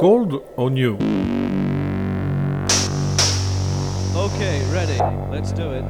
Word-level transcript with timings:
Cold 0.00 0.42
or 0.56 0.70
new 0.70 0.94
Okay, 4.16 4.62
ready. 4.72 4.96
Let's 5.30 5.52
do 5.52 5.72
it. 5.72 5.84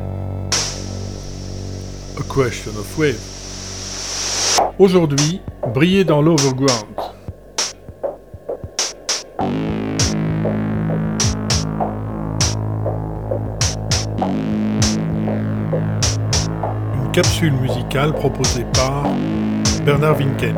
A 2.19 2.23
question 2.25 2.77
of 2.77 2.99
wave. 2.99 3.21
Aujourd'hui, 4.81 5.41
briller 5.73 6.03
dans 6.03 6.23
l'overground. 6.23 6.97
Une 16.97 17.13
capsule 17.13 17.53
musicale 17.53 18.13
proposée 18.15 18.67
par 18.75 19.05
Bernard 19.85 20.17
Winken. 20.17 20.57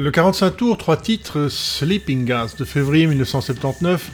Le 0.00 0.12
45 0.12 0.56
tours, 0.56 0.78
trois 0.78 0.96
titres, 0.96 1.48
Sleeping 1.48 2.24
Gas 2.24 2.54
de 2.56 2.64
février 2.64 3.08
1979, 3.08 4.12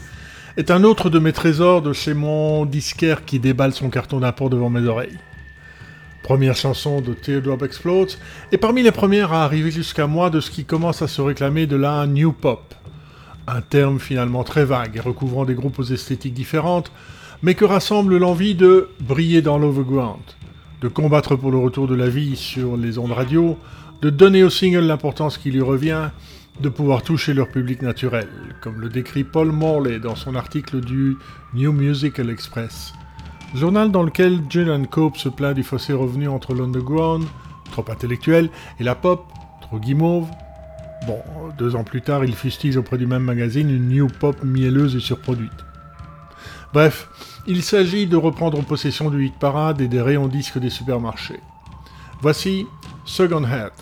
est 0.56 0.70
un 0.70 0.82
autre 0.82 1.10
de 1.10 1.18
mes 1.18 1.34
trésors 1.34 1.82
de 1.82 1.92
chez 1.92 2.14
mon 2.14 2.64
disquaire 2.64 3.26
qui 3.26 3.38
déballe 3.38 3.74
son 3.74 3.90
carton 3.90 4.18
d'import 4.18 4.48
devant 4.48 4.70
mes 4.70 4.88
oreilles. 4.88 5.18
Première 6.22 6.56
chanson 6.56 7.02
de 7.02 7.12
Teardrop 7.12 7.62
Explodes, 7.62 8.12
et 8.50 8.56
parmi 8.56 8.82
les 8.82 8.92
premières 8.92 9.34
à 9.34 9.44
arriver 9.44 9.70
jusqu'à 9.70 10.06
moi 10.06 10.30
de 10.30 10.40
ce 10.40 10.50
qui 10.50 10.64
commence 10.64 11.02
à 11.02 11.06
se 11.06 11.20
réclamer 11.20 11.66
de 11.66 11.76
la 11.76 12.06
New 12.06 12.32
Pop. 12.32 12.74
Un 13.46 13.60
terme 13.60 13.98
finalement 13.98 14.42
très 14.42 14.64
vague 14.64 14.96
et 14.96 15.00
recouvrant 15.00 15.44
des 15.44 15.54
groupes 15.54 15.80
aux 15.80 15.82
esthétiques 15.82 16.32
différentes, 16.32 16.92
mais 17.42 17.54
que 17.54 17.66
rassemble 17.66 18.16
l'envie 18.16 18.54
de 18.54 18.88
briller 19.00 19.42
dans 19.42 19.58
l'overground, 19.58 20.22
de 20.80 20.88
combattre 20.88 21.36
pour 21.36 21.50
le 21.50 21.58
retour 21.58 21.86
de 21.88 21.94
la 21.94 22.08
vie 22.08 22.36
sur 22.36 22.78
les 22.78 22.96
ondes 22.96 23.12
radio, 23.12 23.58
de 24.04 24.10
donner 24.10 24.42
au 24.44 24.50
single 24.50 24.84
l'importance 24.84 25.38
qui 25.38 25.50
lui 25.50 25.62
revient, 25.62 26.10
de 26.60 26.68
pouvoir 26.68 27.02
toucher 27.02 27.32
leur 27.32 27.48
public 27.48 27.80
naturel, 27.80 28.28
comme 28.60 28.78
le 28.78 28.90
décrit 28.90 29.24
Paul 29.24 29.50
Morley 29.50 29.98
dans 29.98 30.14
son 30.14 30.34
article 30.34 30.82
du 30.82 31.16
New 31.54 31.72
Musical 31.72 32.28
Express, 32.28 32.92
journal 33.54 33.90
dans 33.90 34.02
lequel 34.02 34.40
Julian 34.50 34.84
Cope 34.84 35.16
se 35.16 35.30
plaint 35.30 35.54
du 35.54 35.62
fossé 35.62 35.94
revenu 35.94 36.28
entre 36.28 36.52
l'underground, 36.52 37.24
trop 37.70 37.86
intellectuel, 37.90 38.50
et 38.78 38.84
la 38.84 38.94
pop, 38.94 39.24
trop 39.62 39.78
guimauve. 39.78 40.28
Bon, 41.06 41.22
deux 41.56 41.74
ans 41.74 41.84
plus 41.84 42.02
tard, 42.02 42.26
il 42.26 42.34
fustige 42.34 42.76
auprès 42.76 42.98
du 42.98 43.06
même 43.06 43.24
magazine 43.24 43.70
une 43.70 43.88
new 43.88 44.08
pop 44.08 44.36
mielleuse 44.44 44.96
et 44.96 45.00
surproduite. 45.00 45.64
Bref, 46.74 47.08
il 47.46 47.62
s'agit 47.62 48.06
de 48.06 48.16
reprendre 48.18 48.62
possession 48.66 49.08
du 49.08 49.24
hit 49.24 49.38
parade 49.38 49.80
et 49.80 49.88
des 49.88 50.02
rayons 50.02 50.28
disques 50.28 50.58
des 50.58 50.68
supermarchés. 50.68 51.40
Voici 52.20 52.66
Second 53.06 53.44
Head. 53.44 53.72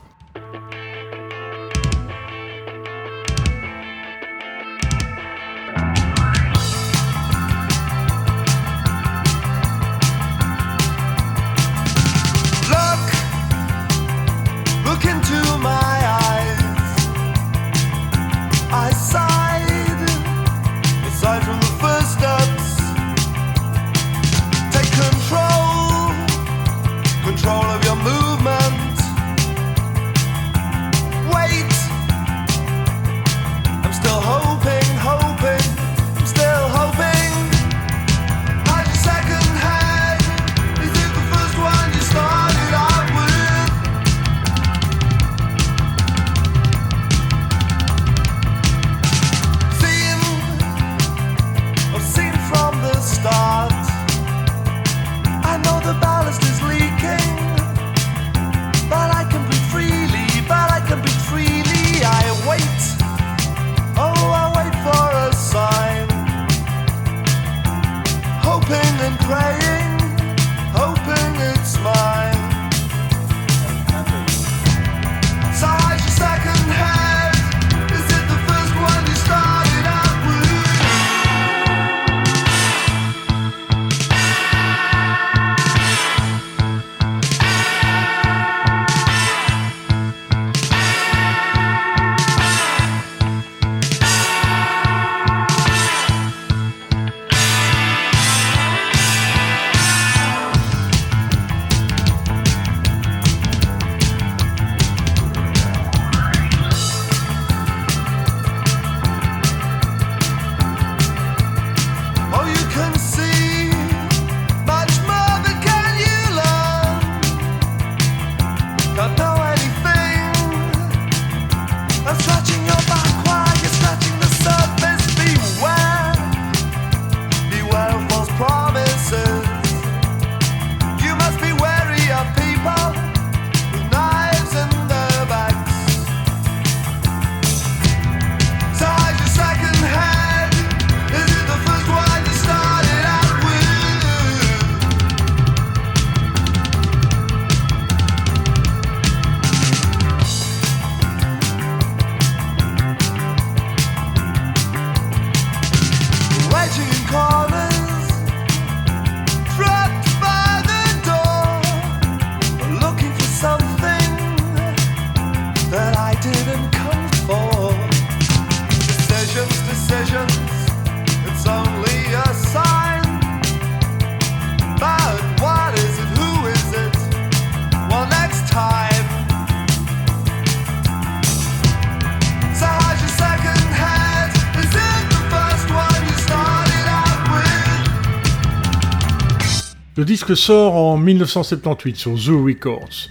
Le 190.03 190.06
disque 190.06 190.37
sort 190.37 190.75
en 190.75 190.99
1978 190.99 191.94
sur 191.94 192.17
Zoo 192.17 192.44
Records, 192.44 193.09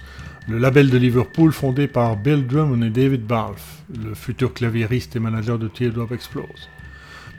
le 0.49 0.57
label 0.57 0.89
de 0.89 0.97
Liverpool 0.97 1.53
fondé 1.53 1.87
par 1.87 2.17
Bill 2.17 2.45
Drummond 2.45 2.81
et 2.81 2.89
David 2.89 3.25
Balfe, 3.25 3.83
le 3.97 4.13
futur 4.13 4.53
claviériste 4.53 5.15
et 5.15 5.19
manager 5.19 5.57
de 5.57 5.69
Teardrop 5.69 6.11
Explose, 6.11 6.67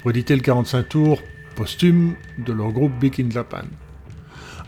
pour 0.00 0.08
éditer 0.08 0.36
le 0.36 0.40
45 0.40 0.88
tours 0.88 1.20
posthume 1.54 2.14
de 2.38 2.54
leur 2.54 2.72
groupe 2.72 2.98
Big 2.98 3.20
in 3.20 3.28
Japan. 3.28 3.64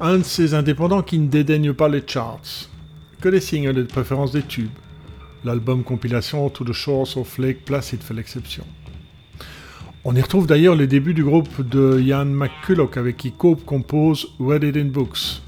Un 0.00 0.19
de 0.19 0.23
ces 0.23 0.53
indépendants 0.53 1.00
qui 1.00 1.19
ne 1.19 1.29
dédaignent 1.29 1.73
pas 1.73 1.88
les 1.88 2.03
charts, 2.07 2.69
que 3.23 3.31
les 3.31 3.41
singles 3.41 3.79
et 3.79 3.85
de 3.85 3.88
préférence 3.88 4.33
des 4.33 4.43
tubes. 4.43 4.69
L'album 5.45 5.83
compilation 5.83 6.50
To 6.50 6.62
the 6.62 6.75
Shores 6.75 7.17
of 7.17 7.38
Lake 7.38 7.64
Placid 7.64 8.03
fait 8.03 8.12
l'exception. 8.12 8.67
On 10.06 10.14
y 10.14 10.20
retrouve 10.20 10.46
d'ailleurs 10.46 10.75
les 10.75 10.87
débuts 10.87 11.14
du 11.14 11.25
groupe 11.25 11.66
de 11.66 11.99
Ian 11.99 12.26
McCulloch 12.26 12.99
avec 12.99 13.16
qui 13.16 13.32
Cope 13.32 13.64
compose 13.64 14.26
It 14.38 14.76
in 14.76 14.90
Books. 14.90 15.40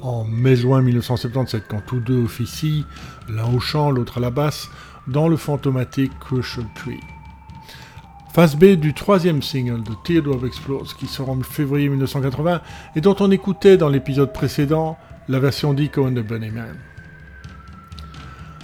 En 0.00 0.24
mai-juin 0.24 0.80
1977, 0.80 1.64
quand 1.68 1.82
tous 1.86 2.00
deux 2.00 2.24
officient, 2.24 2.86
l'un 3.28 3.52
au 3.52 3.60
chant, 3.60 3.90
l'autre 3.90 4.16
à 4.16 4.20
la 4.20 4.30
basse, 4.30 4.70
dans 5.06 5.28
le 5.28 5.36
fantomatique 5.36 6.18
Crucial 6.18 6.64
Tree. 6.74 7.00
Phase 8.32 8.56
B 8.56 8.76
du 8.76 8.94
troisième 8.94 9.42
single 9.42 9.82
de 9.82 9.92
Teardrop 10.02 10.46
Explodes 10.46 10.94
qui 10.98 11.06
sort 11.06 11.28
en 11.28 11.42
février 11.42 11.90
1980 11.90 12.62
et 12.96 13.02
dont 13.02 13.16
on 13.20 13.30
écoutait 13.30 13.76
dans 13.76 13.90
l'épisode 13.90 14.32
précédent 14.32 14.96
la 15.28 15.40
version 15.40 15.74
d'Ico 15.74 16.06
and 16.06 16.14
the 16.14 16.26
Bunnyman. 16.26 16.76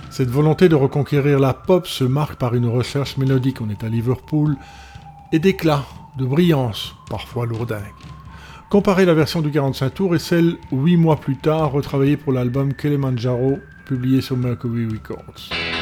Cette 0.09 0.31
volonté 0.31 0.71
de 0.71 0.76
reconquérir 0.76 1.38
la 1.38 1.52
pop 1.52 1.87
se 1.87 2.05
marque 2.05 2.37
par 2.37 2.55
une 2.55 2.69
recherche 2.69 3.19
mélodique, 3.19 3.61
on 3.61 3.69
est 3.69 3.85
à 3.85 3.90
Liverpool, 3.90 4.57
et 5.33 5.38
d'éclat, 5.38 5.85
de 6.16 6.25
brillance, 6.25 6.95
parfois 7.11 7.47
lourdingue. 7.47 7.83
Comparez 8.68 9.04
la 9.04 9.14
version 9.14 9.42
du 9.42 9.50
45 9.50 9.90
tours 9.95 10.14
et 10.16 10.18
celle 10.18 10.56
8 10.73 10.97
mois 10.97 11.16
plus 11.16 11.37
tard 11.37 11.73
retravaillée 11.73 12.16
pour 12.16 12.33
l'album 12.33 12.75
Kilimanjaro, 12.75 13.59
publié 13.85 14.21
sur 14.21 14.37
Mercury 14.37 14.87
Records. 14.87 15.75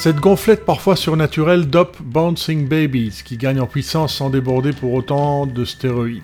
Cette 0.00 0.16
gonflette 0.16 0.64
parfois 0.64 0.96
surnaturelle 0.96 1.68
dope 1.68 2.00
Bouncing 2.00 2.66
Babies, 2.66 3.20
qui 3.22 3.36
gagne 3.36 3.60
en 3.60 3.66
puissance 3.66 4.14
sans 4.14 4.30
déborder 4.30 4.72
pour 4.72 4.94
autant 4.94 5.44
de 5.44 5.66
stéroïdes. 5.66 6.22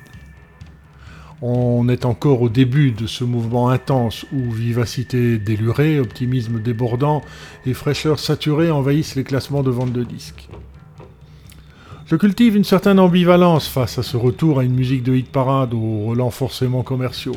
On 1.42 1.86
est 1.90 2.06
encore 2.06 2.40
au 2.40 2.48
début 2.48 2.92
de 2.92 3.06
ce 3.06 3.22
mouvement 3.22 3.68
intense 3.68 4.24
où 4.32 4.50
vivacité 4.50 5.36
délurée, 5.36 6.00
optimisme 6.00 6.58
débordant 6.62 7.20
et 7.66 7.74
fraîcheur 7.74 8.18
saturée 8.18 8.70
envahissent 8.70 9.14
les 9.14 9.24
classements 9.24 9.62
de 9.62 9.70
vente 9.70 9.92
de 9.92 10.04
disques. 10.04 10.48
Je 12.06 12.16
cultive 12.16 12.56
une 12.56 12.64
certaine 12.64 12.98
ambivalence 12.98 13.68
face 13.68 13.98
à 13.98 14.02
ce 14.02 14.16
retour 14.16 14.58
à 14.58 14.64
une 14.64 14.74
musique 14.74 15.02
de 15.02 15.14
hit 15.14 15.28
parade 15.30 15.74
aux 15.74 16.06
relents 16.06 16.30
forcément 16.30 16.82
commerciaux. 16.82 17.36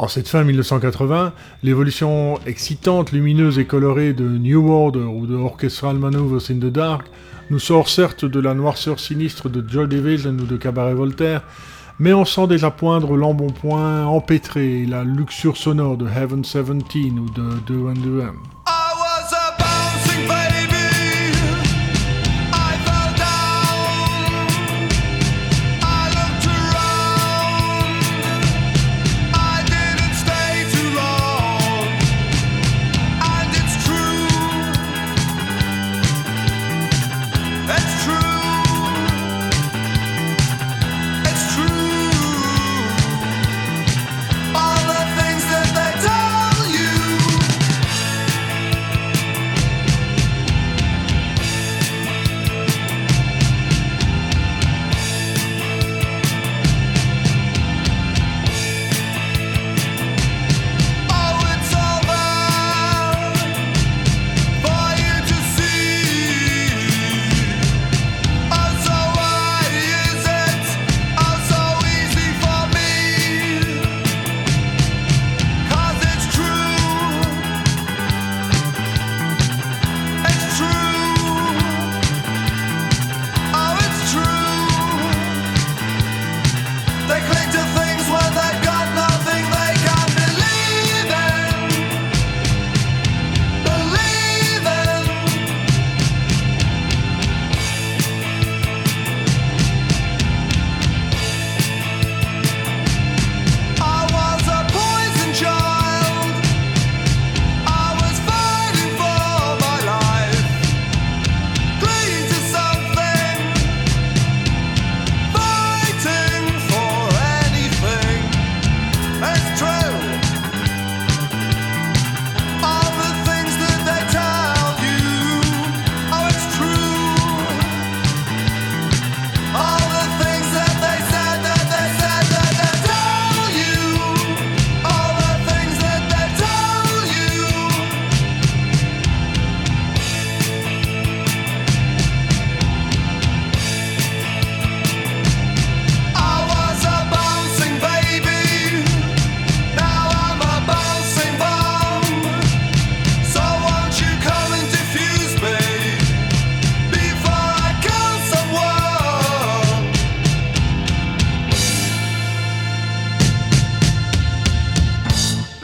En 0.00 0.08
cette 0.08 0.28
fin 0.28 0.44
1980, 0.44 1.34
l'évolution 1.62 2.40
excitante, 2.46 3.12
lumineuse 3.12 3.58
et 3.58 3.66
colorée 3.66 4.14
de 4.14 4.24
New 4.24 4.72
Order 4.72 5.00
ou 5.00 5.26
de 5.26 5.34
Orchestral 5.34 5.98
Maneuvers 5.98 6.50
in 6.50 6.54
the 6.54 6.72
Dark 6.72 7.06
nous 7.50 7.58
sort 7.58 7.90
certes 7.90 8.24
de 8.24 8.40
la 8.40 8.54
noirceur 8.54 8.98
sinistre 8.98 9.50
de 9.50 9.62
Joy 9.68 9.88
Division 9.88 10.30
ou 10.30 10.46
de 10.46 10.56
Cabaret 10.56 10.94
Voltaire, 10.94 11.42
mais 11.98 12.14
on 12.14 12.24
sent 12.24 12.46
déjà 12.46 12.70
poindre 12.70 13.14
l'embonpoint 13.14 14.06
empêtré 14.06 14.84
et 14.84 14.86
la 14.86 15.04
luxure 15.04 15.58
sonore 15.58 15.98
de 15.98 16.06
Heaven 16.08 16.40
17 16.40 16.70
ou 16.70 17.28
de 17.34 17.60
Duran 17.66 17.92
Duran. 17.92 18.36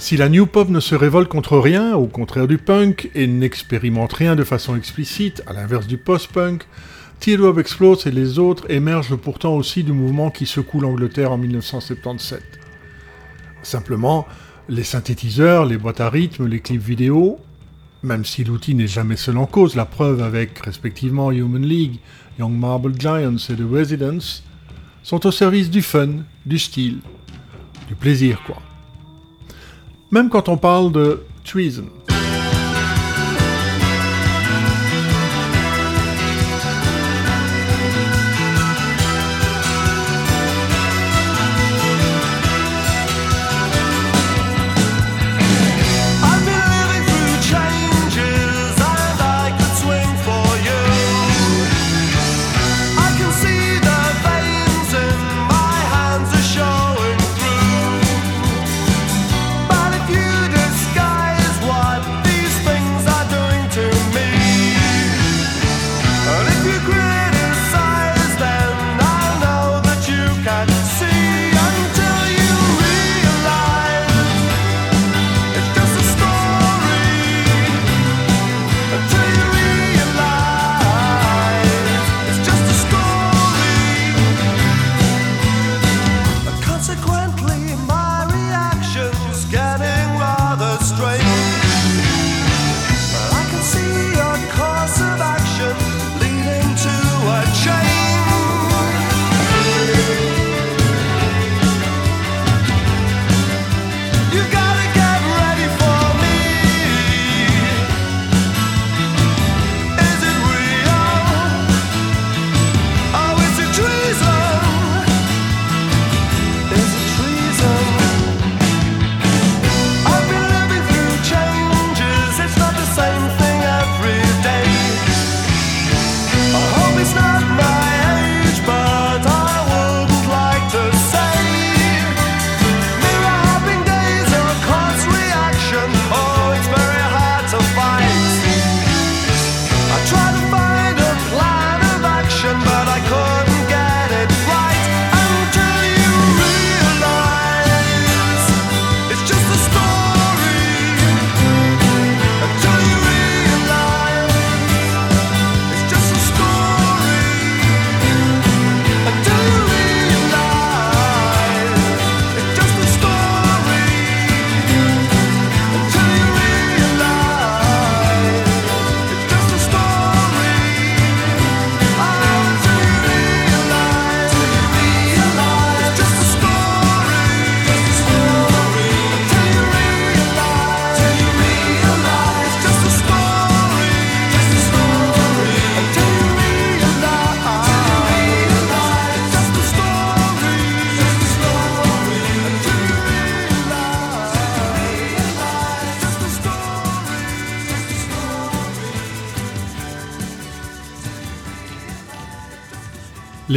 Si 0.06 0.16
la 0.16 0.28
New 0.28 0.46
Pop 0.46 0.68
ne 0.68 0.78
se 0.78 0.94
révolte 0.94 1.28
contre 1.28 1.58
rien, 1.58 1.96
au 1.96 2.06
contraire 2.06 2.46
du 2.46 2.58
punk, 2.58 3.10
et 3.16 3.26
n'expérimente 3.26 4.12
rien 4.12 4.36
de 4.36 4.44
façon 4.44 4.76
explicite, 4.76 5.42
à 5.48 5.52
l'inverse 5.52 5.88
du 5.88 5.98
post-punk, 5.98 6.62
Teardrop 7.18 7.58
Explodes 7.58 8.06
et 8.06 8.12
les 8.12 8.38
autres 8.38 8.70
émergent 8.70 9.16
pourtant 9.16 9.56
aussi 9.56 9.82
du 9.82 9.90
mouvement 9.90 10.30
qui 10.30 10.46
secoue 10.46 10.78
l'Angleterre 10.78 11.32
en 11.32 11.38
1977. 11.38 12.40
Simplement, 13.64 14.28
les 14.68 14.84
synthétiseurs, 14.84 15.66
les 15.66 15.76
boîtes 15.76 16.00
à 16.00 16.08
rythme, 16.08 16.46
les 16.46 16.60
clips 16.60 16.80
vidéo, 16.80 17.40
même 18.04 18.24
si 18.24 18.44
l'outil 18.44 18.76
n'est 18.76 18.86
jamais 18.86 19.16
seul 19.16 19.38
en 19.38 19.46
cause, 19.46 19.74
la 19.74 19.86
preuve 19.86 20.22
avec 20.22 20.60
respectivement 20.60 21.32
Human 21.32 21.66
League, 21.66 21.98
Young 22.38 22.56
Marble 22.56 22.94
Giants 22.96 23.38
et 23.38 23.56
The 23.56 23.68
Residents, 23.68 24.44
sont 25.02 25.26
au 25.26 25.32
service 25.32 25.68
du 25.68 25.82
fun, 25.82 26.10
du 26.44 26.60
style, 26.60 26.98
du 27.88 27.96
plaisir 27.96 28.40
quoi. 28.46 28.62
Même 30.10 30.28
quand 30.28 30.48
on 30.48 30.56
parle 30.56 30.92
de 30.92 31.22
treason. 31.44 31.86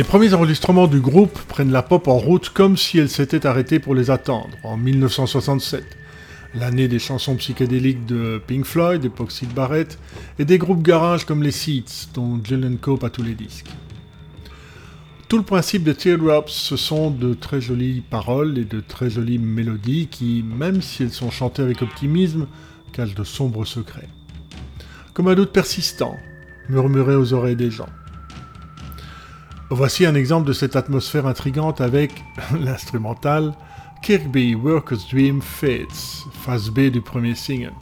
Premiers 0.09 0.33
enregistrements 0.33 0.87
du 0.87 1.01
groupe 1.01 1.37
prennent 1.47 1.71
la 1.71 1.83
pop 1.83 2.07
en 2.07 2.17
route 2.17 2.49
comme 2.49 2.77
si 2.77 2.97
elle 2.97 3.09
s'était 3.09 3.45
arrêtée 3.45 3.77
pour 3.77 3.93
les 3.93 4.09
attendre, 4.09 4.49
en 4.63 4.75
1967, 4.75 5.83
l'année 6.55 6.87
des 6.87 6.97
chansons 6.97 7.35
psychédéliques 7.35 8.07
de 8.07 8.41
Pink 8.47 8.65
Floyd, 8.65 9.05
Epoxy 9.05 9.45
Barrett, 9.45 9.99
et 10.39 10.45
des 10.45 10.57
groupes 10.57 10.81
garage 10.81 11.25
comme 11.25 11.43
les 11.43 11.51
Seeds, 11.51 12.09
dont 12.15 12.41
Julian 12.43 12.77
Cope 12.81 13.03
a 13.03 13.11
tous 13.11 13.21
les 13.21 13.35
disques. 13.35 13.69
Tout 15.27 15.37
le 15.37 15.43
principe 15.43 15.83
de 15.83 15.93
Teardrops, 15.93 16.49
ce 16.49 16.75
sont 16.75 17.11
de 17.11 17.35
très 17.35 17.61
jolies 17.61 18.01
paroles 18.01 18.57
et 18.57 18.65
de 18.65 18.79
très 18.79 19.11
jolies 19.11 19.37
mélodies 19.37 20.07
qui, 20.07 20.43
même 20.43 20.81
si 20.81 21.03
elles 21.03 21.11
sont 21.11 21.29
chantées 21.29 21.61
avec 21.61 21.83
optimisme, 21.83 22.47
cachent 22.93 23.13
de 23.13 23.23
sombres 23.23 23.63
secrets. 23.63 24.09
Comme 25.13 25.27
un 25.27 25.35
doute 25.35 25.51
persistant, 25.51 26.17
murmuré 26.67 27.13
aux 27.13 27.31
oreilles 27.33 27.55
des 27.55 27.69
gens. 27.69 27.89
Voici 29.71 30.07
un 30.07 30.15
exemple 30.15 30.47
de 30.47 30.53
cette 30.53 30.75
atmosphère 30.75 31.27
intrigante 31.27 31.79
avec 31.79 32.23
l'instrumental 32.59 33.53
Kirkby 34.01 34.55
Workers 34.55 35.05
Dream 35.11 35.43
Fades, 35.43 36.25
phase 36.31 36.71
B 36.71 36.89
du 36.89 37.01
premier 37.01 37.35
single. 37.35 37.73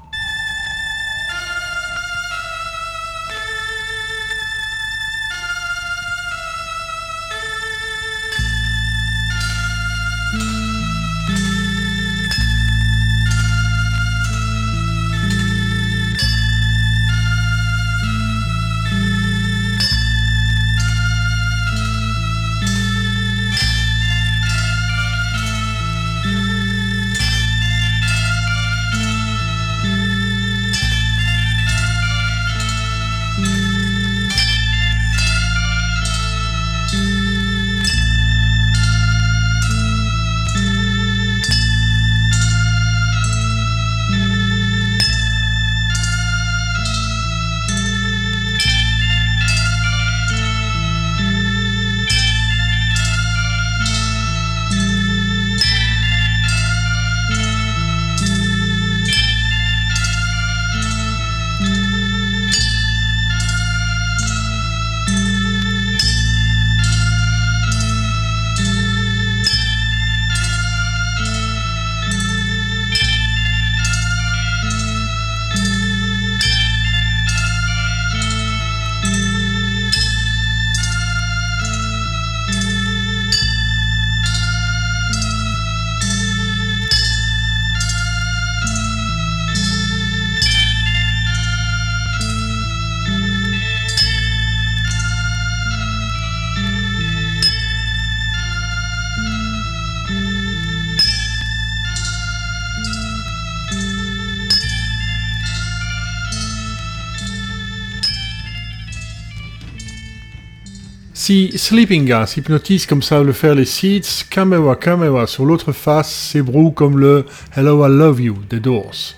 Si 111.27 111.51
Sleeping 111.57 112.05
Gas 112.05 112.35
hypnotise 112.37 112.85
comme 112.85 113.01
savent 113.01 113.25
le 113.25 113.33
faire 113.33 113.53
les 113.53 113.65
Seeds, 113.65 114.23
Kamewa 114.29 114.77
Kamewa 114.77 115.27
sur 115.27 115.43
l'autre 115.43 115.73
face 115.73 116.09
s'ébroue 116.09 116.71
comme 116.71 116.97
le 116.97 117.25
Hello 117.53 117.85
I 117.85 117.89
Love 117.91 118.21
You 118.21 118.37
des 118.49 118.61
Doors. 118.61 119.13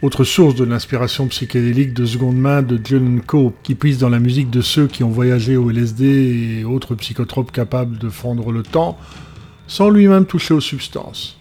Autre 0.00 0.24
source 0.24 0.54
de 0.54 0.64
l'inspiration 0.64 1.26
psychédélique 1.26 1.92
de 1.92 2.06
seconde 2.06 2.38
main 2.38 2.62
de 2.62 2.80
John 2.82 3.20
Cope, 3.20 3.56
qui 3.62 3.74
puise 3.74 3.98
dans 3.98 4.08
la 4.08 4.20
musique 4.20 4.48
de 4.48 4.62
ceux 4.62 4.86
qui 4.86 5.04
ont 5.04 5.10
voyagé 5.10 5.58
au 5.58 5.68
LSD 5.68 6.60
et 6.60 6.64
autres 6.64 6.94
psychotropes 6.94 7.52
capables 7.52 7.98
de 7.98 8.08
fondre 8.08 8.50
le 8.50 8.62
temps, 8.62 8.96
sans 9.66 9.90
lui-même 9.90 10.24
toucher 10.24 10.54
aux 10.54 10.62
substances. 10.62 11.36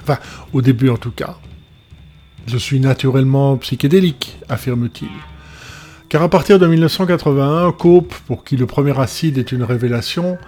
Enfin, 0.00 0.18
au 0.52 0.62
début 0.62 0.88
en 0.88 0.98
tout 0.98 1.10
cas. 1.10 1.36
Je 2.46 2.58
suis 2.58 2.78
naturellement 2.78 3.56
psychédélique, 3.56 4.38
affirme-t-il. 4.48 5.35
Car 6.08 6.22
à 6.22 6.28
partir 6.28 6.60
de 6.60 6.66
1981, 6.68 7.72
Cope, 7.72 8.14
pour 8.26 8.44
qui 8.44 8.56
le 8.56 8.66
premier 8.66 8.96
acide 8.98 9.38
est 9.38 9.50
une 9.50 9.64
révélation, 9.64 10.38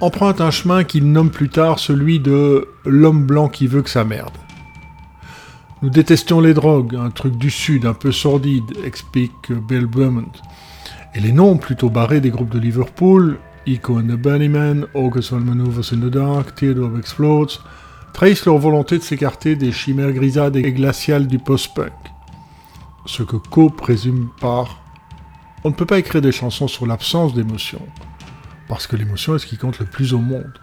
emprunte 0.00 0.40
un 0.40 0.52
chemin 0.52 0.84
qu'il 0.84 1.10
nomme 1.10 1.30
plus 1.30 1.48
tard 1.48 1.80
celui 1.80 2.20
de 2.20 2.68
l'homme 2.84 3.24
blanc 3.24 3.48
qui 3.48 3.66
veut 3.66 3.82
que 3.82 3.90
ça 3.90 4.04
merde. 4.04 4.36
Nous 5.82 5.90
détestions 5.90 6.40
les 6.40 6.54
drogues, 6.54 6.94
un 6.94 7.10
truc 7.10 7.36
du 7.36 7.50
sud, 7.50 7.84
un 7.84 7.94
peu 7.94 8.12
sordide, 8.12 8.76
explique 8.84 9.52
Bill 9.68 9.86
Beaumont. 9.86 10.30
Et 11.16 11.20
les 11.20 11.32
noms 11.32 11.56
plutôt 11.56 11.90
barrés 11.90 12.20
des 12.20 12.30
groupes 12.30 12.52
de 12.52 12.60
Liverpool, 12.60 13.38
Echo 13.66 13.98
and 13.98 14.06
the 14.06 14.16
Bunnymen, 14.16 14.86
August 14.94 15.32
Maneuvers 15.32 15.92
in 15.92 15.98
the 15.98 16.10
Dark, 16.10 16.54
Theodore 16.54 16.96
Explodes, 16.96 17.58
trahissent 18.12 18.46
leur 18.46 18.58
volonté 18.58 18.98
de 18.98 19.02
s'écarter 19.02 19.56
des 19.56 19.72
chimères 19.72 20.12
grisades 20.12 20.56
et 20.56 20.72
glaciales 20.72 21.26
du 21.26 21.38
post-punk. 21.40 21.92
Ce 23.06 23.24
que 23.24 23.36
Cope 23.36 23.80
résume 23.80 24.28
par 24.40 24.78
on 25.64 25.70
ne 25.70 25.74
peut 25.74 25.86
pas 25.86 25.98
écrire 25.98 26.22
des 26.22 26.32
chansons 26.32 26.68
sur 26.68 26.86
l'absence 26.86 27.34
d'émotion, 27.34 27.80
parce 28.68 28.86
que 28.86 28.96
l'émotion 28.96 29.34
est 29.34 29.38
ce 29.38 29.46
qui 29.46 29.56
compte 29.56 29.78
le 29.78 29.86
plus 29.86 30.14
au 30.14 30.18
monde. 30.18 30.58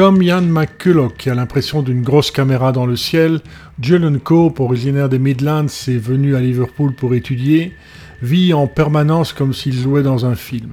Comme 0.00 0.22
Ian 0.22 0.40
McCulloch 0.40 1.14
qui 1.18 1.28
a 1.28 1.34
l'impression 1.34 1.82
d'une 1.82 2.00
grosse 2.00 2.30
caméra 2.30 2.72
dans 2.72 2.86
le 2.86 2.96
ciel, 2.96 3.40
Julian 3.82 4.18
Cope, 4.18 4.58
originaire 4.58 5.10
des 5.10 5.18
Midlands 5.18 5.66
et 5.88 5.98
venu 5.98 6.34
à 6.34 6.40
Liverpool 6.40 6.94
pour 6.94 7.12
étudier, 7.12 7.74
vit 8.22 8.54
en 8.54 8.66
permanence 8.66 9.34
comme 9.34 9.52
s'il 9.52 9.74
jouait 9.74 10.02
dans 10.02 10.24
un 10.24 10.36
film. 10.36 10.70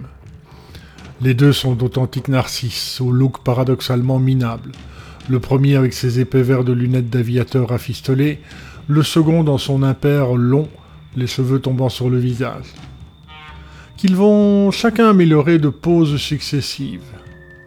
Les 1.20 1.34
deux 1.34 1.52
sont 1.52 1.76
d'authentiques 1.76 2.30
narcisses, 2.30 3.02
au 3.02 3.12
look 3.12 3.44
paradoxalement 3.44 4.18
minable. 4.18 4.72
Le 5.28 5.42
premier 5.42 5.76
avec 5.76 5.92
ses 5.92 6.22
épais 6.22 6.42
verts 6.42 6.64
de 6.64 6.72
lunettes 6.72 7.10
d'aviateur 7.10 7.68
rafistolées, 7.68 8.40
le 8.88 9.04
second 9.04 9.44
dans 9.44 9.58
son 9.58 9.84
impair 9.84 10.36
long, 10.36 10.70
les 11.18 11.28
cheveux 11.28 11.60
tombant 11.60 11.90
sur 11.90 12.10
le 12.10 12.18
visage. 12.18 12.68
Qu'ils 13.98 14.16
vont 14.16 14.72
chacun 14.72 15.10
améliorer 15.10 15.60
de 15.60 15.68
poses 15.68 16.16
successives, 16.16 17.02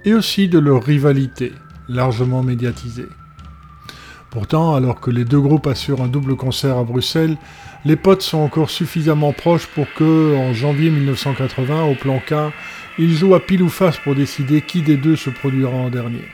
et 0.05 0.15
aussi 0.15 0.49
de 0.49 0.59
leur 0.59 0.83
rivalité, 0.83 1.53
largement 1.89 2.43
médiatisée. 2.43 3.09
Pourtant, 4.31 4.75
alors 4.75 5.01
que 5.01 5.11
les 5.11 5.25
deux 5.25 5.41
groupes 5.41 5.67
assurent 5.67 6.03
un 6.03 6.09
double 6.09 6.37
concert 6.37 6.79
à 6.79 6.85
Bruxelles, 6.85 7.37
les 7.85 7.97
potes 7.97 8.23
sont 8.23 8.39
encore 8.39 8.71
suffisamment 8.71 9.33
proches 9.33 9.67
pour 9.67 9.87
que, 9.95 10.37
en 10.37 10.53
janvier 10.53 10.91
1980, 10.91 11.85
au 11.85 11.95
plan 11.95 12.21
K, 12.21 12.53
ils 12.99 13.15
jouent 13.15 13.35
à 13.35 13.41
pile 13.41 13.63
ou 13.63 13.69
face 13.69 13.99
pour 13.99 14.15
décider 14.15 14.63
qui 14.63 14.83
des 14.83 14.97
deux 14.97 15.17
se 15.17 15.31
produira 15.31 15.75
en 15.75 15.91
dernier. 15.91 16.25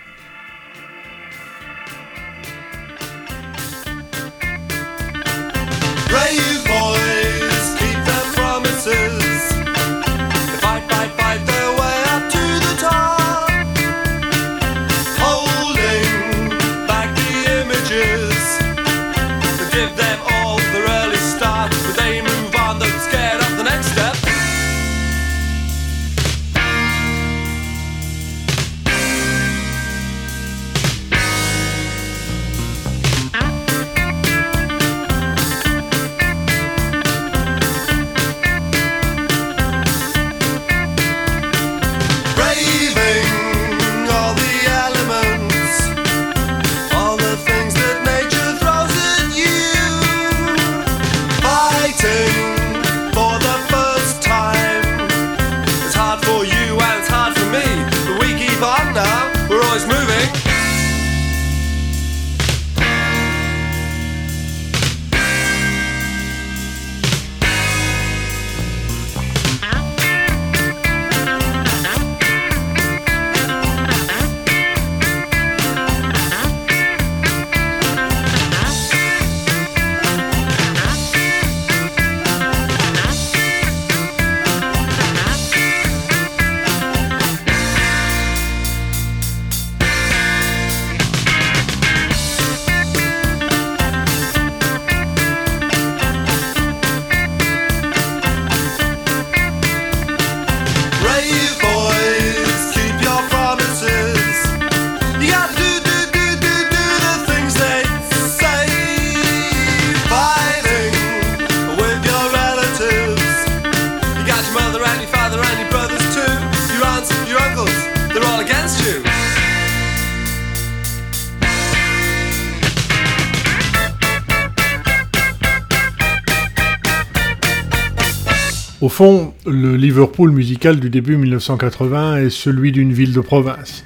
Fond, 128.96 129.34
le 129.44 129.76
Liverpool 129.76 130.30
musical 130.30 130.80
du 130.80 130.88
début 130.88 131.18
1980 131.18 132.16
est 132.16 132.30
celui 132.30 132.72
d'une 132.72 132.94
ville 132.94 133.12
de 133.12 133.20
province. 133.20 133.84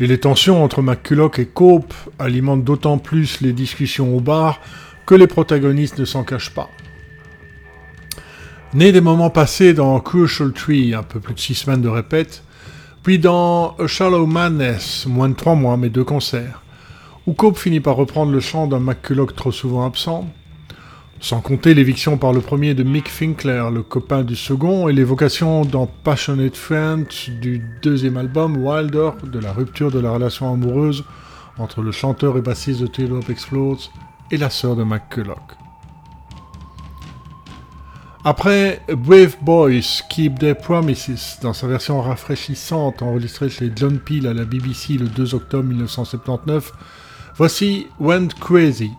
Et 0.00 0.08
les 0.08 0.18
tensions 0.18 0.64
entre 0.64 0.82
McCulloch 0.82 1.38
et 1.38 1.46
Cope 1.46 1.94
alimentent 2.18 2.64
d'autant 2.64 2.98
plus 2.98 3.42
les 3.42 3.52
discussions 3.52 4.12
au 4.16 4.18
bar 4.18 4.60
que 5.06 5.14
les 5.14 5.28
protagonistes 5.28 6.00
ne 6.00 6.04
s'en 6.04 6.24
cachent 6.24 6.50
pas. 6.50 6.68
Né 8.74 8.90
des 8.90 9.00
moments 9.00 9.30
passés 9.30 9.72
dans 9.72 10.00
Crucial 10.00 10.52
Tree, 10.52 10.94
un 10.94 11.04
peu 11.04 11.20
plus 11.20 11.34
de 11.34 11.38
six 11.38 11.54
semaines 11.54 11.82
de 11.82 11.88
répète, 11.88 12.42
puis 13.04 13.20
dans 13.20 13.76
A 13.78 13.86
Shallow 13.86 14.26
moins 14.26 14.50
de 14.50 15.34
trois 15.34 15.54
mois 15.54 15.76
mais 15.76 15.90
deux 15.90 16.02
concerts, 16.02 16.64
où 17.24 17.34
Cope 17.34 17.56
finit 17.56 17.78
par 17.78 17.94
reprendre 17.94 18.32
le 18.32 18.40
chant 18.40 18.66
d'un 18.66 18.80
McCulloch 18.80 19.32
trop 19.36 19.52
souvent 19.52 19.86
absent, 19.86 20.28
sans 21.20 21.42
compter 21.42 21.74
l'éviction 21.74 22.16
par 22.16 22.32
le 22.32 22.40
premier 22.40 22.72
de 22.72 22.82
Mick 22.82 23.08
Finkler, 23.08 23.64
le 23.72 23.82
copain 23.82 24.22
du 24.22 24.34
second, 24.34 24.88
et 24.88 24.92
l'évocation 24.94 25.66
dans 25.66 25.86
Passionate 25.86 26.56
Friends 26.56 27.30
du 27.40 27.62
deuxième 27.82 28.16
album 28.16 28.56
Wilder 28.56 29.10
de 29.22 29.38
la 29.38 29.52
rupture 29.52 29.90
de 29.90 30.00
la 30.00 30.12
relation 30.12 30.50
amoureuse 30.50 31.04
entre 31.58 31.82
le 31.82 31.92
chanteur 31.92 32.38
et 32.38 32.40
bassiste 32.40 32.80
de 32.80 32.86
Taylor 32.86 33.22
Explodes 33.28 33.90
et 34.30 34.38
la 34.38 34.48
sœur 34.48 34.76
de 34.76 34.82
McCulloch. 34.82 35.56
Après 38.24 38.82
Brave 38.88 39.36
Boys 39.42 40.02
Keep 40.08 40.38
Their 40.38 40.56
Promises, 40.56 41.38
dans 41.42 41.52
sa 41.52 41.66
version 41.66 42.00
rafraîchissante 42.00 43.02
enregistrée 43.02 43.50
chez 43.50 43.70
John 43.76 43.98
Peel 43.98 44.26
à 44.26 44.34
la 44.34 44.44
BBC 44.44 44.94
le 44.94 45.06
2 45.06 45.34
octobre 45.34 45.64
1979, 45.64 46.72
voici 47.36 47.86
Went 47.98 48.28
Crazy, 48.40 48.90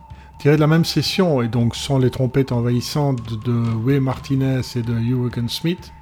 Tiré 0.41 0.55
de 0.55 0.59
la 0.61 0.65
même 0.65 0.85
session 0.85 1.43
et 1.43 1.47
donc 1.47 1.75
sans 1.75 1.99
les 1.99 2.09
trompettes 2.09 2.51
envahissantes 2.51 3.45
de 3.45 3.75
Way 3.75 3.99
Martinez 3.99 4.61
et 4.75 4.81
de 4.81 4.93
Hurricane 4.99 5.47
Smith, 5.47 5.93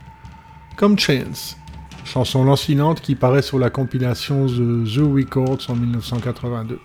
comme 0.77 0.97
Chance, 0.97 1.57
chanson 2.05 2.45
lancinante 2.45 3.01
qui 3.01 3.15
paraît 3.15 3.41
sur 3.41 3.59
la 3.59 3.69
compilation 3.69 4.45
The 4.45 4.85
Zoo 4.85 5.13
Records 5.13 5.69
en 5.69 5.75
1982. 5.75 6.79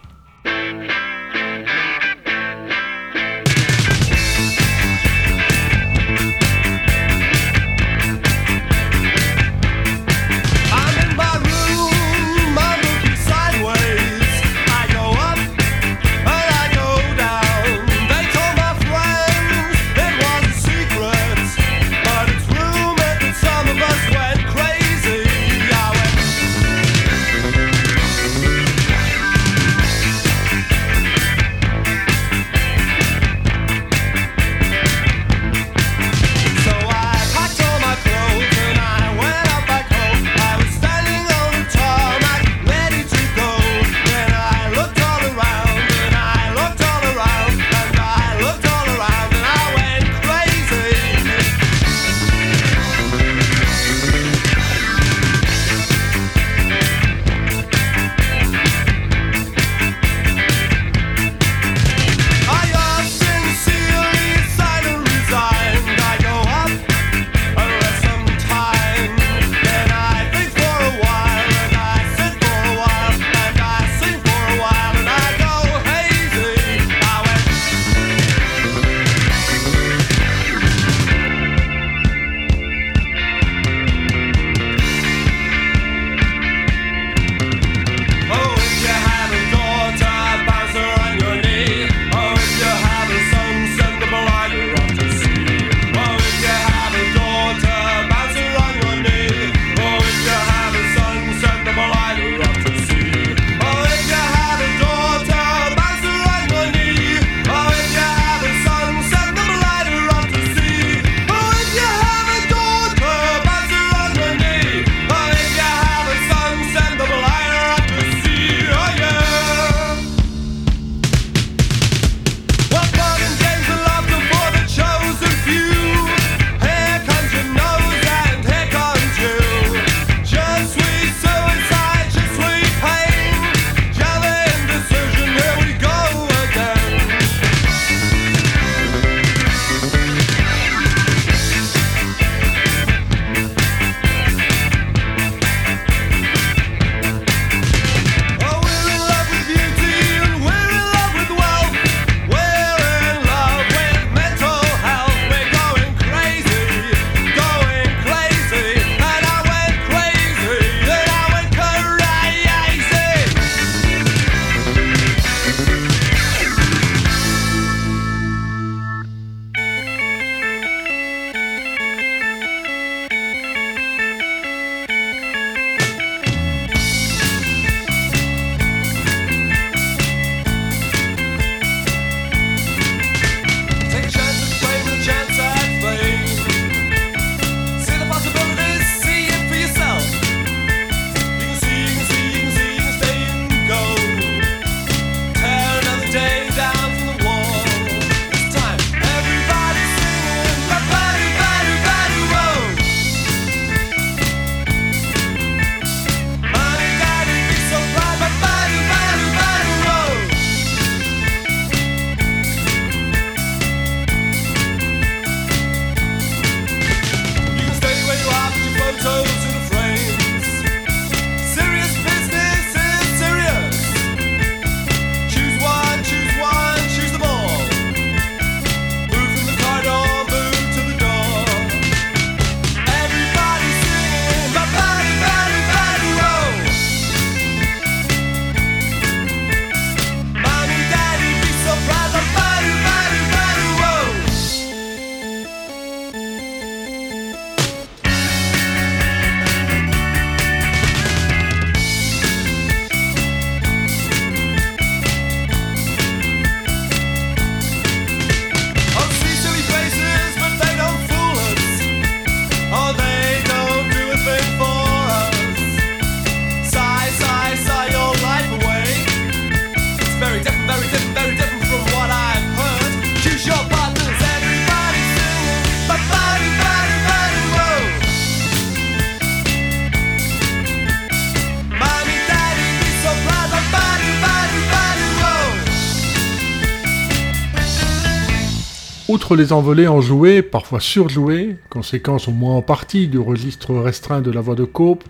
Outre 289.24 289.36
les 289.36 289.54
envolées 289.54 289.88
enjouées, 289.88 290.42
parfois 290.42 290.80
surjouées, 290.80 291.56
conséquence 291.70 292.28
au 292.28 292.30
moins 292.30 292.56
en 292.56 292.60
partie 292.60 293.08
du 293.08 293.18
registre 293.18 293.74
restreint 293.74 294.20
de 294.20 294.30
la 294.30 294.42
voix 294.42 294.54
de 294.54 294.64
Cope, 294.64 295.02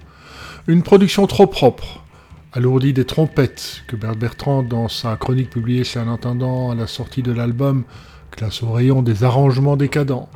une 0.68 0.84
production 0.84 1.26
trop 1.26 1.48
propre, 1.48 2.04
alourdie 2.52 2.92
des 2.92 3.06
trompettes, 3.06 3.82
que 3.88 3.96
Bert 3.96 4.14
Bertrand, 4.14 4.62
dans 4.62 4.86
sa 4.86 5.16
chronique 5.16 5.50
publiée 5.50 5.82
chez 5.82 5.98
un 5.98 6.06
intendant 6.06 6.70
à 6.70 6.76
la 6.76 6.86
sortie 6.86 7.22
de 7.22 7.32
l'album, 7.32 7.82
classe 8.30 8.62
au 8.62 8.70
rayon 8.70 9.02
des 9.02 9.24
arrangements 9.24 9.76
décadents, 9.76 10.28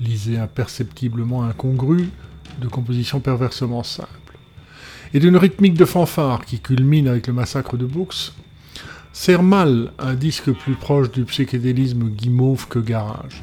lisait 0.00 0.38
imperceptiblement 0.38 1.44
incongru, 1.44 2.08
de 2.60 2.66
composition 2.66 3.20
perversement 3.20 3.84
simple, 3.84 4.36
et 5.14 5.20
d'une 5.20 5.36
rythmique 5.36 5.74
de 5.74 5.84
fanfare 5.84 6.44
qui 6.44 6.58
culmine 6.58 7.06
avec 7.06 7.28
le 7.28 7.34
massacre 7.34 7.76
de 7.76 7.86
Books, 7.86 8.32
sert 9.12 9.42
mal 9.42 9.92
un 9.98 10.14
disque 10.14 10.52
plus 10.52 10.74
proche 10.74 11.10
du 11.10 11.24
psychédélisme 11.24 12.08
guimauve 12.10 12.66
que 12.68 12.78
garage. 12.78 13.42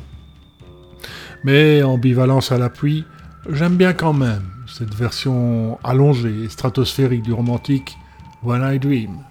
Mais 1.43 1.83
ambivalence 1.83 2.51
à 2.51 2.57
l'appui, 2.57 3.05
j'aime 3.49 3.75
bien 3.75 3.93
quand 3.93 4.13
même 4.13 4.43
cette 4.67 4.93
version 4.93 5.79
allongée 5.83 6.43
et 6.43 6.49
stratosphérique 6.49 7.23
du 7.23 7.33
romantique 7.33 7.97
When 8.43 8.61
I 8.63 8.79
Dream. 8.79 9.28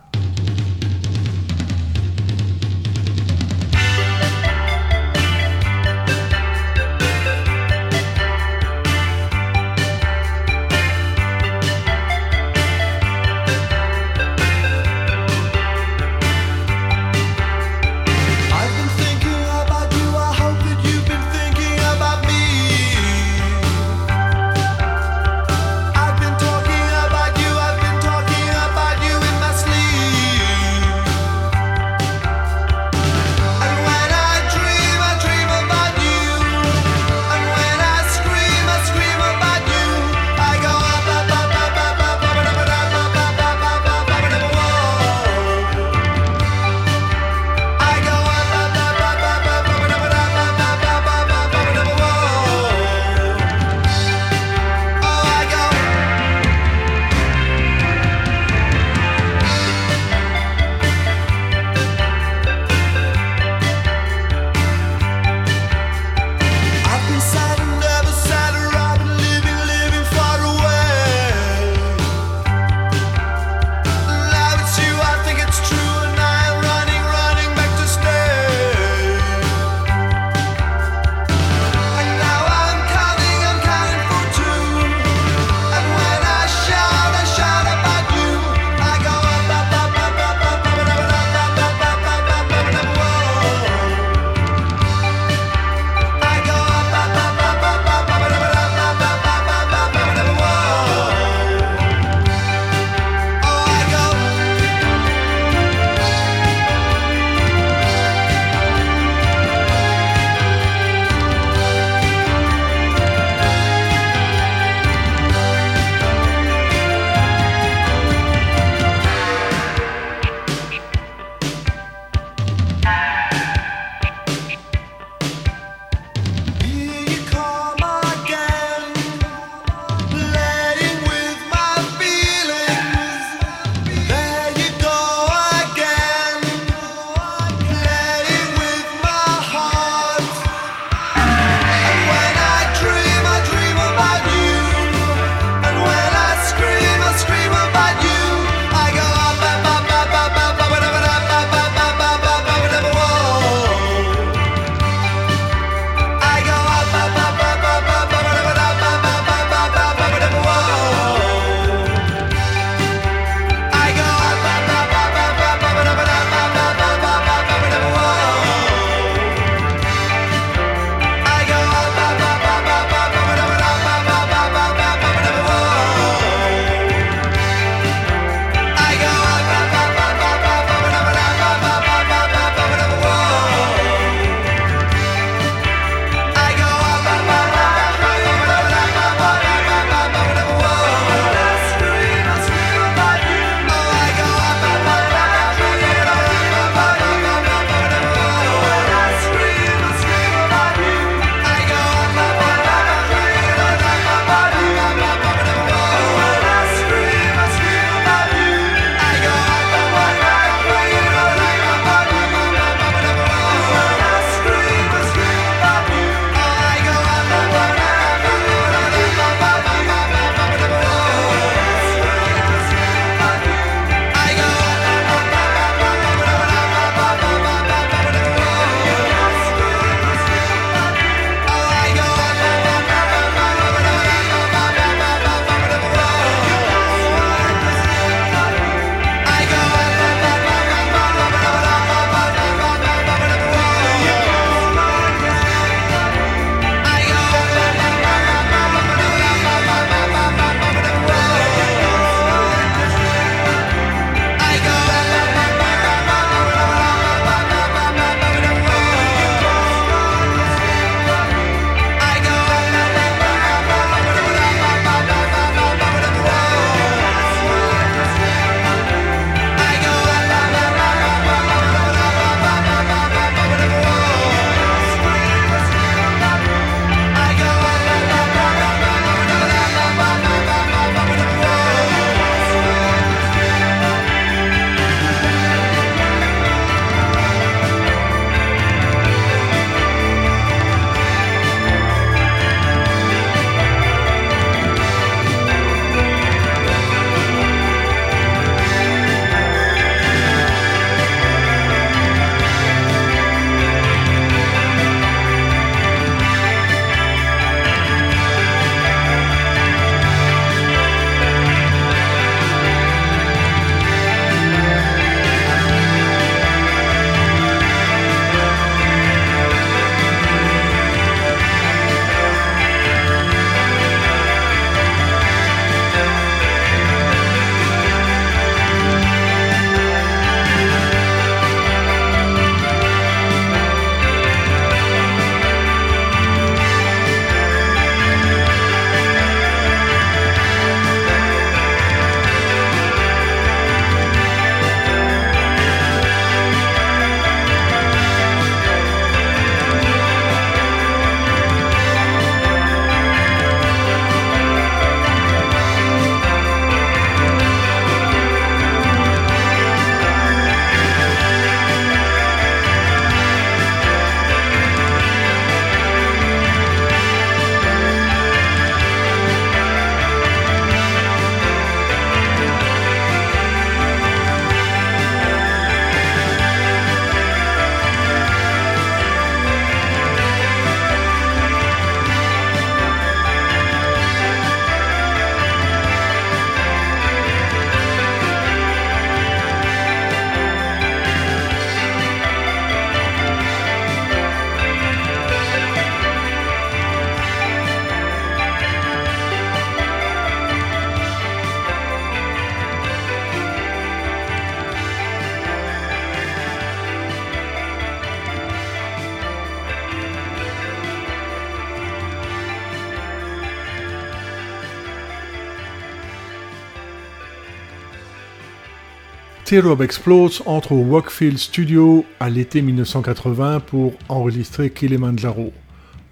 T-Rob 419.48 419.80
Explodes 419.80 420.42
entre 420.44 420.72
au 420.72 420.84
Rockfield 420.84 421.38
Studio 421.38 422.04
à 422.20 422.28
l'été 422.28 422.60
1980 422.60 423.60
pour 423.60 423.94
enregistrer 424.10 424.68
Kilimanjaro, 424.68 425.54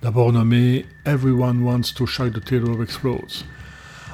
d'abord 0.00 0.32
nommé 0.32 0.86
Everyone 1.04 1.60
Wants 1.62 1.92
to 1.94 2.06
Shout 2.06 2.30
the 2.30 2.42
T-Rob 2.42 2.80
Explodes, 2.82 3.44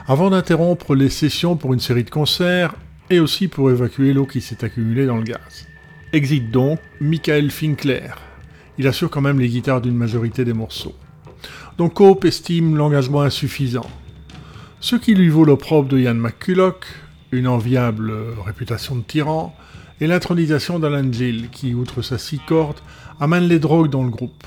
avant 0.08 0.30
d'interrompre 0.30 0.96
les 0.96 1.08
sessions 1.08 1.54
pour 1.54 1.72
une 1.72 1.78
série 1.78 2.02
de 2.02 2.10
concerts 2.10 2.74
et 3.10 3.20
aussi 3.20 3.46
pour 3.46 3.70
évacuer 3.70 4.12
l'eau 4.12 4.26
qui 4.26 4.40
s'est 4.40 4.64
accumulée 4.64 5.06
dans 5.06 5.18
le 5.18 5.22
gaz. 5.22 5.68
Exit 6.12 6.50
donc 6.50 6.80
Michael 7.00 7.52
Finkler. 7.52 8.10
Il 8.76 8.88
assure 8.88 9.08
quand 9.08 9.20
même 9.20 9.38
les 9.38 9.48
guitares 9.48 9.82
d'une 9.82 9.94
majorité 9.94 10.44
des 10.44 10.52
morceaux. 10.52 10.96
Donc 11.78 11.94
Cope 11.94 12.24
estime 12.24 12.76
l'engagement 12.76 13.22
insuffisant. 13.22 13.88
Ce 14.80 14.96
qui 14.96 15.14
lui 15.14 15.28
vaut 15.28 15.44
l'opprobre 15.44 15.90
de 15.90 16.00
Ian 16.00 16.14
McCulloch, 16.14 16.84
une 17.32 17.48
enviable 17.48 18.12
réputation 18.44 18.94
de 18.94 19.02
tyran, 19.02 19.56
et 20.00 20.06
l'intronisation 20.06 20.78
d'Alan 20.78 21.10
Gill, 21.12 21.48
qui, 21.50 21.74
outre 21.74 22.02
sa 22.02 22.18
six 22.18 22.38
cordes, 22.38 22.80
amène 23.20 23.44
les 23.44 23.58
drogues 23.58 23.90
dans 23.90 24.04
le 24.04 24.10
groupe. 24.10 24.46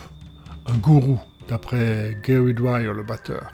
Un 0.68 0.78
gourou, 0.78 1.20
d'après 1.48 2.18
Gary 2.24 2.54
Dwyer, 2.54 2.92
le 2.94 3.04
batteur. 3.04 3.52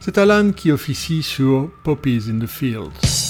C'est 0.00 0.18
Alan 0.18 0.52
qui 0.52 0.70
officie 0.70 1.22
sur 1.22 1.70
Poppies 1.82 2.24
in 2.28 2.38
the 2.38 2.46
Fields. 2.46 3.23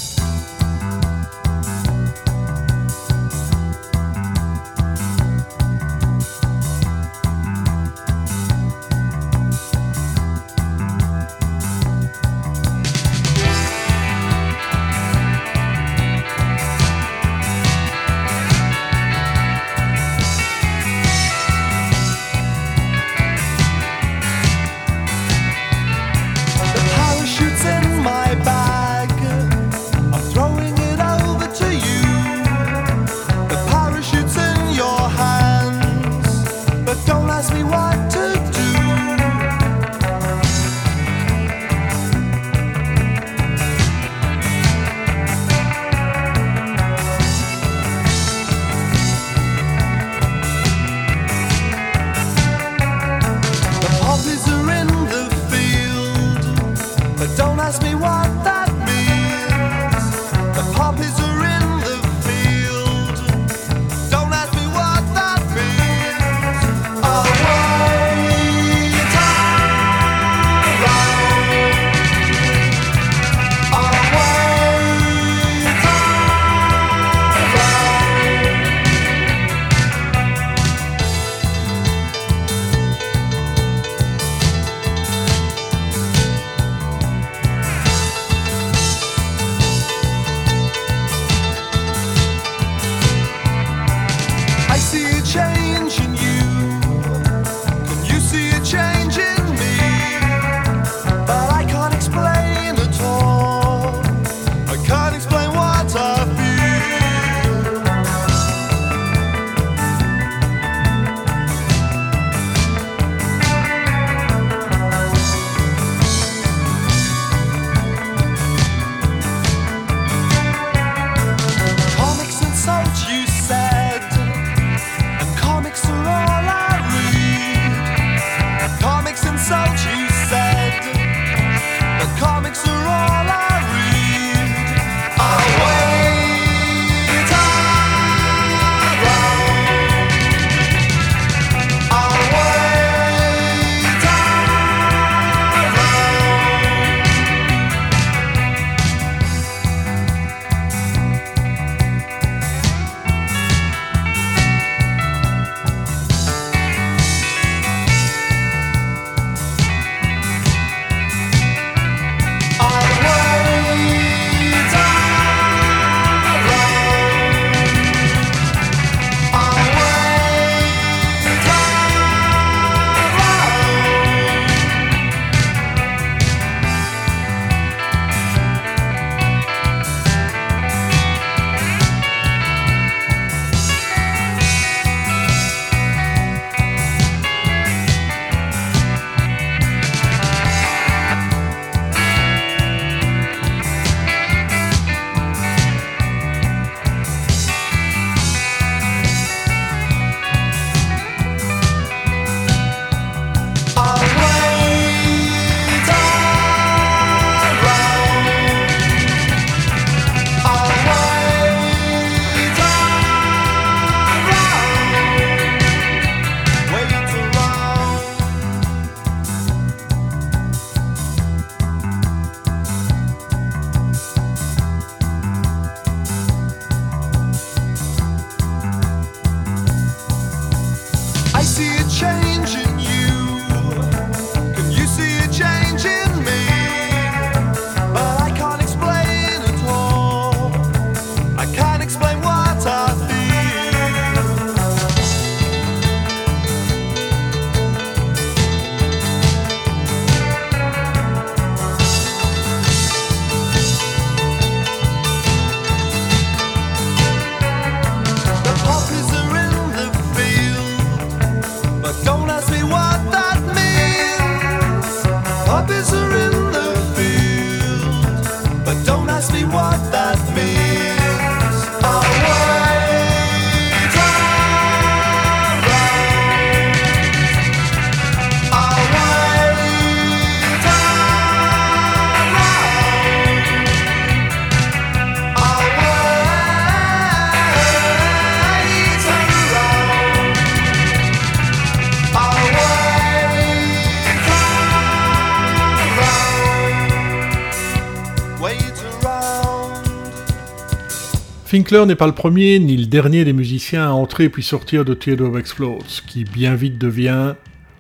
Finkler 301.55 301.87
n'est 301.87 301.95
pas 301.95 302.09
le 302.09 302.13
premier 302.13 302.59
ni 302.59 302.77
le 302.77 302.87
dernier 302.87 303.25
des 303.25 303.33
musiciens 303.33 303.87
à 303.87 303.93
entrer 303.93 304.29
puis 304.29 304.43
sortir 304.43 304.85
de 304.85 304.93
Theodore 304.93 305.39
Explodes, 305.39 305.85
qui 306.09 306.25
bien 306.25 306.57
vite 306.57 306.79
devient 306.79 307.35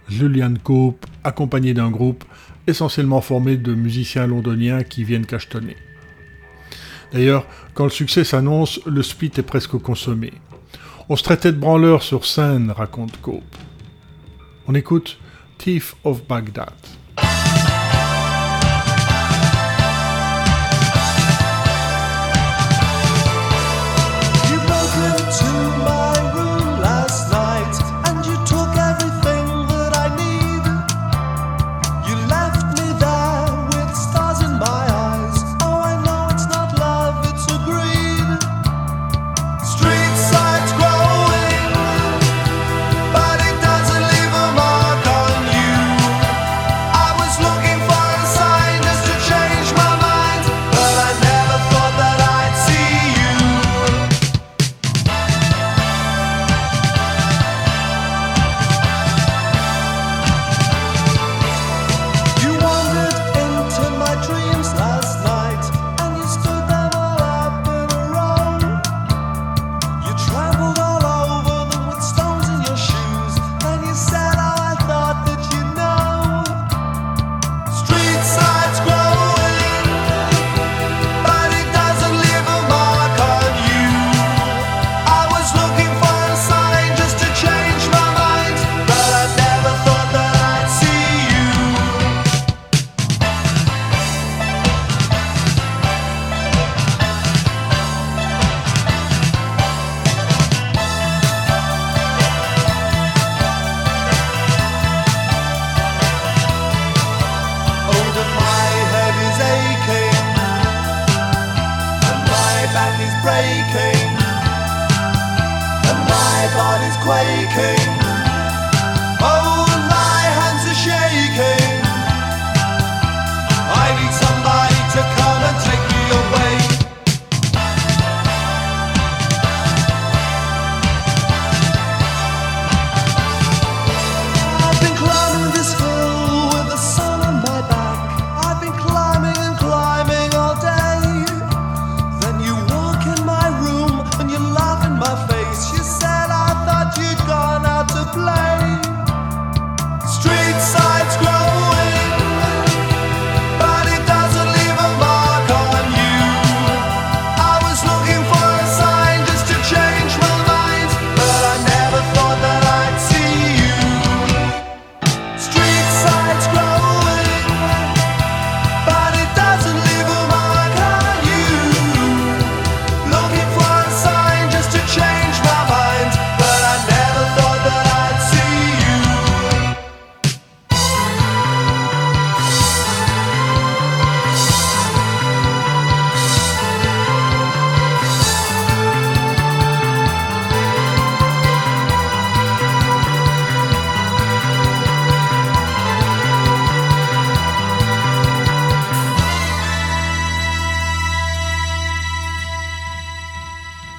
Julian 0.09 0.55
Cope, 0.62 1.05
accompagné 1.25 1.75
d'un 1.75 1.91
groupe 1.91 2.22
essentiellement 2.68 3.20
formé 3.20 3.57
de 3.57 3.75
musiciens 3.75 4.29
londoniens 4.29 4.85
qui 4.85 5.03
viennent 5.03 5.27
cachetonner. 5.27 5.77
D'ailleurs, 7.12 7.49
quand 7.75 7.83
le 7.83 7.91
succès 7.91 8.22
s'annonce, 8.22 8.79
le 8.87 9.03
split 9.03 9.33
est 9.39 9.43
presque 9.43 9.77
consommé. 9.79 10.33
On 11.09 11.16
se 11.16 11.25
traitait 11.25 11.51
de 11.51 11.59
branleurs 11.59 12.05
sur 12.05 12.27
scène, 12.27 12.70
raconte 12.70 13.20
Cope. 13.20 13.57
On 14.68 14.77
écoute 14.77 15.18
Thief 15.59 15.97
of 16.05 16.25
Baghdad. 16.29 16.70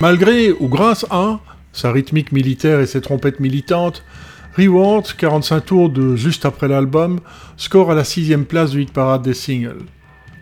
Malgré 0.07 0.51
ou 0.51 0.67
grâce 0.67 1.03
à 1.09 1.39
sa 1.73 1.91
rythmique 1.91 2.31
militaire 2.31 2.79
et 2.79 2.85
ses 2.85 3.01
trompettes 3.01 3.39
militantes, 3.39 4.03
Reward, 4.55 5.11
45 5.17 5.61
tours 5.61 5.89
de 5.89 6.15
juste 6.15 6.45
après 6.45 6.67
l'album, 6.67 7.21
score 7.57 7.89
à 7.89 7.95
la 7.95 8.03
sixième 8.03 8.45
place 8.45 8.69
du 8.69 8.83
hit 8.83 8.93
parade 8.93 9.23
des 9.23 9.33
singles. 9.33 9.81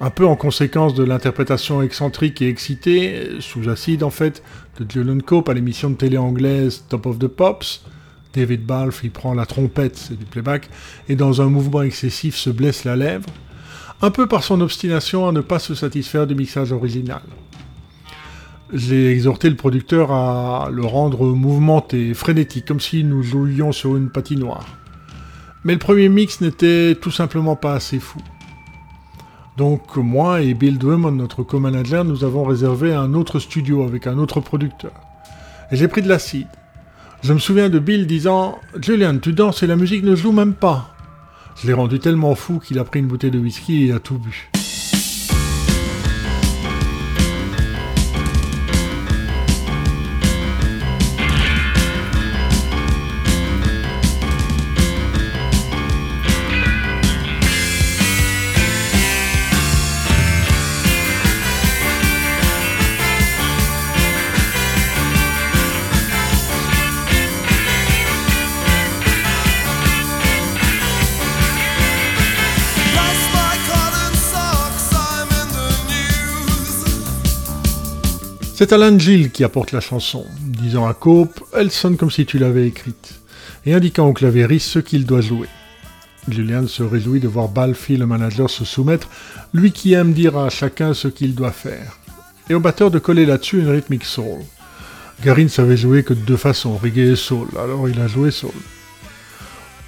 Un 0.01 0.09
peu 0.09 0.27
en 0.27 0.35
conséquence 0.35 0.95
de 0.95 1.05
l'interprétation 1.05 1.81
excentrique 1.81 2.41
et 2.41 2.49
excitée, 2.49 3.37
sous 3.39 3.69
acide 3.69 4.03
en 4.03 4.09
fait, 4.09 4.43
de 4.81 4.91
Julian 4.91 5.19
Cope 5.21 5.47
à 5.47 5.53
l'émission 5.53 5.89
de 5.91 5.95
télé 5.95 6.17
anglaise 6.17 6.83
Top 6.89 7.05
of 7.05 7.17
the 7.17 7.27
Pops. 7.27 7.85
David 8.33 8.65
Balfe 8.65 9.05
y 9.05 9.09
prend 9.09 9.33
la 9.33 9.45
trompette, 9.45 9.95
c'est 9.95 10.19
du 10.19 10.25
playback, 10.25 10.69
et 11.07 11.15
dans 11.15 11.41
un 11.41 11.47
mouvement 11.47 11.83
excessif 11.83 12.35
se 12.35 12.49
blesse 12.49 12.83
la 12.83 12.97
lèvre, 12.97 13.29
un 14.01 14.11
peu 14.11 14.27
par 14.27 14.43
son 14.43 14.59
obstination 14.59 15.25
à 15.25 15.31
ne 15.31 15.39
pas 15.39 15.59
se 15.59 15.73
satisfaire 15.73 16.27
du 16.27 16.35
mixage 16.35 16.73
original. 16.73 17.21
J'ai 18.71 19.11
exhorté 19.11 19.49
le 19.49 19.55
producteur 19.55 20.11
à 20.11 20.69
le 20.71 20.85
rendre 20.85 21.27
mouvementé, 21.27 22.13
frénétique, 22.13 22.65
comme 22.65 22.79
si 22.79 23.03
nous 23.03 23.21
jouions 23.21 23.71
sur 23.71 23.97
une 23.97 24.09
patinoire. 24.09 24.65
Mais 25.63 25.73
le 25.73 25.79
premier 25.79 26.09
mix 26.09 26.41
n'était 26.41 26.95
tout 26.95 27.11
simplement 27.11 27.55
pas 27.55 27.73
assez 27.73 27.99
fou. 27.99 28.19
Donc 29.57 29.97
moi 29.97 30.41
et 30.41 30.53
Bill 30.53 30.77
Drummond, 30.77 31.11
notre 31.11 31.43
co-manager, 31.43 32.03
nous 32.05 32.23
avons 32.23 32.43
réservé 32.43 32.93
un 32.93 33.13
autre 33.13 33.39
studio 33.39 33.83
avec 33.83 34.07
un 34.07 34.17
autre 34.17 34.39
producteur. 34.39 34.93
Et 35.71 35.75
j'ai 35.75 35.87
pris 35.87 36.01
de 36.01 36.09
l'acide. 36.09 36.47
Je 37.21 37.33
me 37.33 37.39
souviens 37.39 37.69
de 37.69 37.79
Bill 37.79 38.07
disant 38.07 38.57
Julian, 38.81 39.19
tu 39.19 39.33
danses 39.33 39.61
et 39.63 39.67
la 39.67 39.75
musique 39.75 40.03
ne 40.03 40.15
joue 40.15 40.31
même 40.31 40.53
pas. 40.53 40.93
Je 41.61 41.67
l'ai 41.67 41.73
rendu 41.73 41.99
tellement 41.99 42.33
fou 42.35 42.59
qu'il 42.59 42.79
a 42.79 42.83
pris 42.83 42.99
une 42.99 43.07
bouteille 43.07 43.31
de 43.31 43.39
whisky 43.39 43.87
et 43.87 43.91
a 43.91 43.99
tout 43.99 44.17
bu. 44.17 44.49
C'est 78.63 78.71
Alan 78.71 78.97
Gill 78.97 79.29
qui 79.29 79.43
apporte 79.43 79.73
la 79.73 79.81
chanson, 79.81 80.25
disant 80.39 80.87
à 80.87 80.93
Cope 80.93 81.43
Elle 81.51 81.69
sonne 81.69 81.97
comme 81.97 82.09
si 82.09 82.25
tu 82.25 82.37
l'avais 82.37 82.65
écrite, 82.65 83.19
et 83.65 83.73
indiquant 83.73 84.07
au 84.07 84.13
clavieriste 84.13 84.69
ce 84.69 84.79
qu'il 84.79 85.05
doit 85.05 85.19
jouer. 85.19 85.49
Julian 86.29 86.65
se 86.67 86.81
réjouit 86.81 87.19
de 87.19 87.27
voir 87.27 87.49
Balfi, 87.49 87.97
le 87.97 88.05
manager, 88.05 88.49
se 88.49 88.63
soumettre, 88.63 89.09
lui 89.53 89.73
qui 89.73 89.91
aime 89.91 90.13
dire 90.13 90.37
à 90.37 90.49
chacun 90.49 90.93
ce 90.93 91.09
qu'il 91.09 91.35
doit 91.35 91.51
faire, 91.51 91.99
et 92.49 92.53
au 92.53 92.61
batteur 92.61 92.89
de 92.89 92.99
coller 92.99 93.25
là-dessus 93.25 93.59
une 93.59 93.67
rythmique 93.67 94.05
soul. 94.05 94.39
Gary 95.25 95.43
ne 95.43 95.49
savait 95.49 95.75
jouer 95.75 96.03
que 96.03 96.13
de 96.13 96.21
deux 96.21 96.37
façons, 96.37 96.77
reggae 96.77 97.11
et 97.11 97.15
soul, 97.17 97.49
alors 97.61 97.89
il 97.89 97.99
a 97.99 98.07
joué 98.07 98.31
soul. 98.31 98.51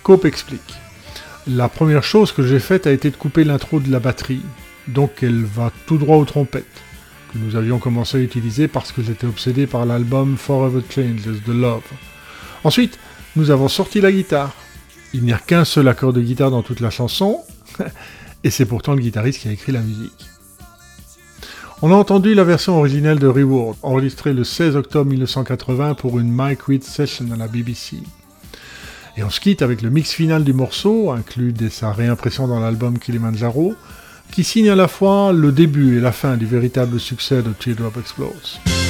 Cope 0.04 0.26
explique. 0.26 0.74
La 1.48 1.70
première 1.70 2.04
chose 2.04 2.34
que 2.34 2.46
j'ai 2.46 2.60
faite 2.60 2.88
a 2.88 2.92
été 2.92 3.10
de 3.10 3.16
couper 3.16 3.46
l'intro 3.46 3.80
de 3.80 3.90
la 3.90 4.02
batterie, 4.02 4.44
donc 4.90 5.12
elle 5.22 5.46
va 5.46 5.72
tout 5.86 5.98
droit 5.98 6.18
aux 6.18 6.26
trompettes 6.26 6.82
que 7.36 7.46
nous 7.46 7.56
avions 7.58 7.80
commencé 7.80 8.18
à 8.18 8.22
utiliser 8.22 8.68
parce 8.70 8.94
que 8.94 9.04
j'étais 9.04 9.28
obsédé 9.28 9.68
par 9.68 9.86
l'album 9.86 10.38
Forever 10.38 10.82
Changes 10.90 11.44
de 11.46 11.52
Love. 11.52 11.84
Ensuite, 12.64 12.98
nous 13.36 13.52
avons 13.52 13.68
sorti 13.68 14.00
la 14.00 14.12
guitare. 14.12 14.54
Il 15.14 15.24
n'y 15.24 15.34
a 15.34 15.38
qu'un 15.38 15.66
seul 15.66 15.88
accord 15.90 16.14
de 16.14 16.22
guitare 16.22 16.50
dans 16.50 16.64
toute 16.64 16.80
la 16.80 16.90
chanson, 16.90 17.40
et 18.44 18.50
c'est 18.50 18.66
pourtant 18.66 18.94
le 18.94 19.02
guitariste 19.02 19.42
qui 19.42 19.50
a 19.50 19.52
écrit 19.52 19.74
la 19.74 19.82
musique. 19.82 20.26
On 21.82 21.92
a 21.92 21.96
entendu 21.96 22.34
la 22.34 22.46
version 22.46 22.78
originale 22.78 23.20
de 23.20 23.28
Reward, 23.28 23.76
enregistrée 23.82 24.34
le 24.34 24.46
16 24.46 24.78
octobre 24.78 25.10
1980 25.12 25.96
pour 25.96 26.20
une 26.20 26.32
Mike 26.32 26.64
Reed 26.64 26.84
Session 26.84 27.26
à 27.34 27.36
la 27.36 27.50
BBC. 27.50 27.98
Et 29.18 29.24
on 29.24 29.30
se 29.30 29.42
quitte 29.42 29.62
avec 29.62 29.82
le 29.82 29.90
mix 29.90 30.12
final 30.12 30.46
du 30.46 30.54
morceau, 30.54 31.12
inclus 31.12 31.52
dès 31.52 31.70
sa 31.70 31.92
réimpression 31.92 32.48
dans 32.48 32.62
l'album 32.62 32.98
Kilimanjaro, 32.98 33.76
qui 34.32 34.44
signe 34.44 34.70
à 34.70 34.76
la 34.76 34.88
fois 34.88 35.32
le 35.34 35.52
début 35.52 35.98
et 35.98 36.02
la 36.02 36.12
fin 36.12 36.38
du 36.38 36.46
véritable 36.46 37.00
succès 37.00 37.42
de 37.42 37.52
Teardrop 37.52 37.98
Explodes. 37.98 38.85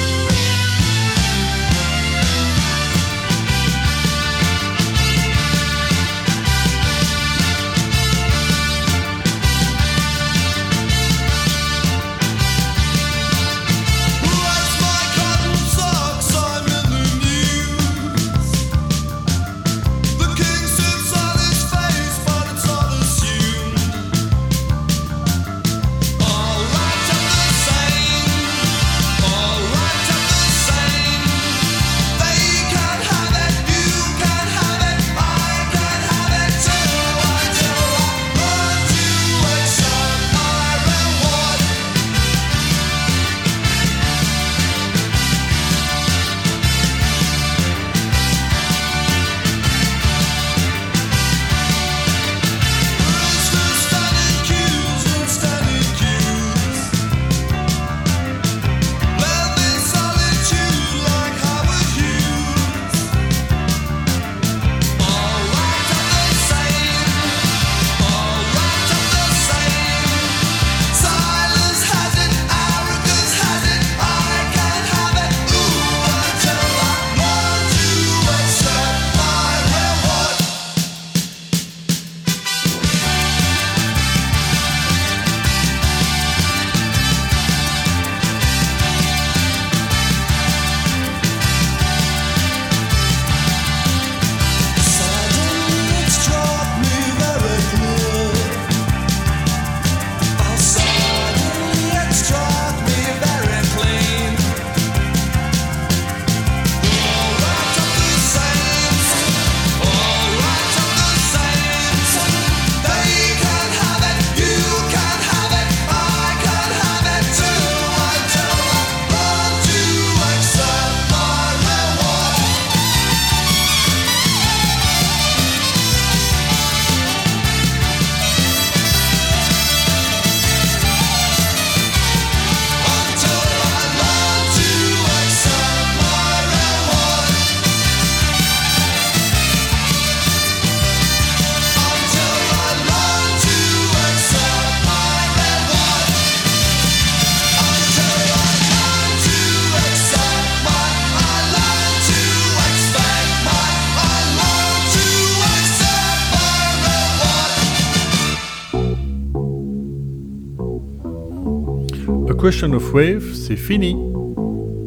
Of 162.62 162.94
Wave, 162.94 163.34
c'est 163.34 163.56
fini 163.56 163.94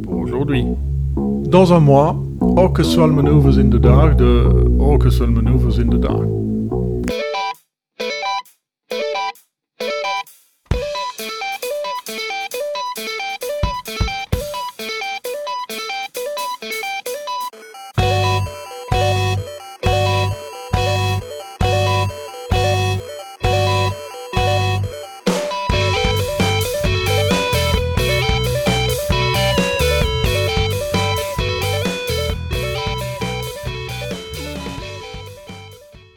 pour 0.03 0.21
aujourd'hui. 0.21 0.65
Dans 1.15 1.71
un 1.71 1.79
mois, 1.79 2.15
Orchestral 2.41 3.11
Maneuvers 3.11 3.59
in 3.59 3.69
the 3.69 3.79
Dark 3.79 4.17
de 4.17 4.47
Orchestral 4.79 5.29
Maneuvers 5.29 5.77
in 5.79 5.89
the 5.89 5.99
Dark. 5.99 6.48